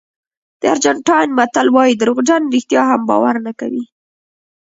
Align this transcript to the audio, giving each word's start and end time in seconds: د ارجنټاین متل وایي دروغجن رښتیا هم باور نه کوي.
د 0.59 0.61
ارجنټاین 0.73 1.29
متل 1.37 1.67
وایي 1.75 1.93
دروغجن 2.01 2.43
رښتیا 2.53 2.81
هم 2.91 3.01
باور 3.09 3.35
نه 3.45 3.51
کوي. 3.59 3.83